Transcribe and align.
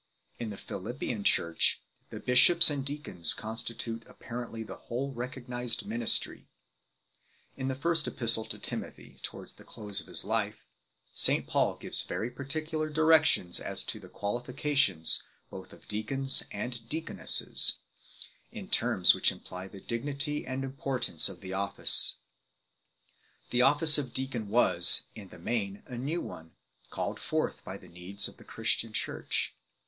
In 0.39 0.49
the 0.49 0.57
Philippian 0.57 1.23
church 1.23 1.79
the 2.09 2.19
"bishops 2.19 2.71
and 2.71 2.83
deacons" 2.83 3.35
constitute 3.35 4.03
apparently 4.07 4.63
the 4.63 4.75
whole 4.77 5.11
recognized 5.11 5.85
ministry 5.85 6.49
5. 7.53 7.59
In 7.61 7.67
the 7.67 7.75
first 7.75 8.07
Epistle 8.07 8.45
to 8.45 8.57
Timothy, 8.57 9.19
towards 9.21 9.53
the 9.53 9.63
close 9.63 10.01
of 10.01 10.07
his 10.07 10.25
life, 10.25 10.65
St 11.13 11.45
Paul 11.45 11.75
gives 11.75 12.01
very 12.01 12.31
particular 12.31 12.89
directions 12.89 13.59
as 13.59 13.83
to 13.83 13.99
the 13.99 14.09
qualifications 14.09 15.21
both 15.51 15.71
of 15.71 15.87
deacons 15.87 16.41
and 16.49 16.89
deaconesses, 16.89 17.75
in 18.51 18.69
terms 18.71 19.13
which 19.13 19.31
imply 19.31 19.67
the 19.67 19.81
dignity 19.81 20.47
and 20.47 20.63
importance 20.63 21.29
of 21.29 21.41
the 21.41 21.53
office 21.53 22.15
6. 23.51 23.51
The 23.51 23.61
office 23.61 23.99
of 23.99 24.15
deacon 24.15 24.49
was, 24.49 25.03
in 25.13 25.27
the 25.29 25.37
main, 25.37 25.83
a 25.85 25.95
new 25.95 26.21
one, 26.21 26.53
called 26.89 27.19
forth 27.19 27.63
by 27.63 27.77
the 27.77 27.87
needs 27.87 28.27
of 28.27 28.37
the 28.37 28.43
Christian 28.43 28.93
Church. 28.93 29.53